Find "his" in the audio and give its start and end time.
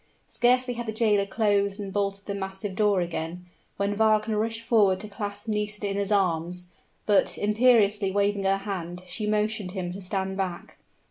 5.97-6.11